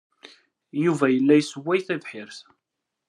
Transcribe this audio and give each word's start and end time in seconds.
Yuba 0.83 1.05
yella 1.09 1.33
yessway 1.37 1.79
tibḥirt. 1.87 2.39